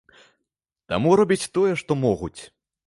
[0.93, 2.39] Таму робяць тое, што могуць.